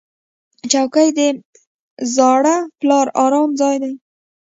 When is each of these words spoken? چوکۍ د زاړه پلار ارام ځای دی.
چوکۍ 0.71 1.07
د 1.17 1.19
زاړه 2.15 2.55
پلار 2.79 3.07
ارام 3.25 3.49
ځای 3.61 3.75
دی. 3.83 3.93